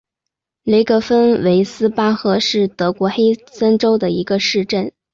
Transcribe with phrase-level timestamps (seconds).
[0.65, 4.91] 格雷芬维斯巴赫是德国黑森州的一个市镇。